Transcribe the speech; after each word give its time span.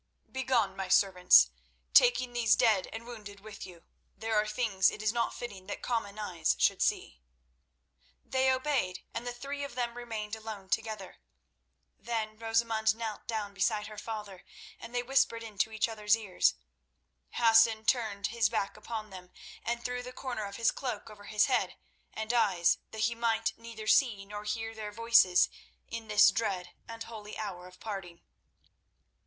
Begone, 0.31 0.75
my 0.75 0.87
servants, 0.87 1.51
taking 1.93 2.33
these 2.33 2.55
dead 2.55 2.87
and 2.91 3.05
wounded 3.05 3.39
with 3.39 3.67
you. 3.67 3.83
There 4.17 4.33
are 4.35 4.47
things 4.47 4.89
it 4.89 5.03
is 5.03 5.13
not 5.13 5.35
fitting 5.35 5.67
that 5.67 5.83
common 5.83 6.17
eyes 6.17 6.55
should 6.57 6.81
see." 6.81 7.21
They 8.25 8.51
obeyed, 8.51 9.03
and 9.13 9.27
the 9.27 9.31
three 9.31 9.63
of 9.63 9.75
them 9.75 9.95
remained 9.95 10.35
alone 10.35 10.69
together. 10.69 11.17
Then 11.99 12.39
Rosamund 12.39 12.95
knelt 12.95 13.27
down 13.27 13.53
beside 13.53 13.85
her 13.85 13.97
father, 13.99 14.43
and 14.79 14.95
they 14.95 15.03
whispered 15.03 15.43
into 15.43 15.71
each 15.71 15.87
other's 15.87 16.17
ears. 16.17 16.55
Hassan 17.33 17.85
turned 17.85 18.25
his 18.33 18.49
back 18.49 18.75
upon 18.75 19.11
them, 19.11 19.29
and 19.63 19.85
threw 19.85 20.01
the 20.01 20.11
corner 20.11 20.45
of 20.45 20.55
his 20.55 20.71
cloak 20.71 21.11
over 21.11 21.25
his 21.25 21.45
head 21.45 21.77
and 22.11 22.33
eyes 22.33 22.79
that 22.89 23.01
he 23.01 23.13
might 23.13 23.53
neither 23.55 23.85
see 23.85 24.25
nor 24.25 24.45
hear 24.45 24.73
their 24.73 24.91
voices 24.91 25.47
in 25.87 26.07
this 26.07 26.31
dread 26.31 26.73
and 26.87 27.03
holy 27.03 27.37
hour 27.37 27.67
of 27.67 27.79
parting. 27.79 28.21